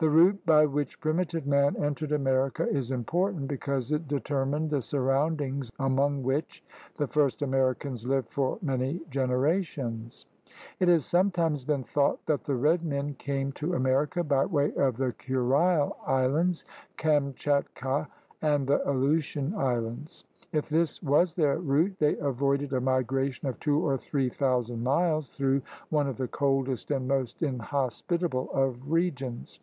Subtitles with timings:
[0.00, 5.72] The route by which primitive man entered America is important because it determined the surroundings
[5.76, 6.62] among which
[6.98, 10.26] the first Americans lived for many generations.
[10.78, 14.98] It has sometimes been thought that the red men came to America by way of
[14.98, 16.64] the Kurile Islands,
[16.96, 18.06] Kamchatka,
[18.40, 20.22] and the Aleu tian Islands.
[20.52, 25.30] If this was their route, they avoided a migration of two or three thousand miles
[25.30, 29.58] through one of the coldest and most inhospitable of regions.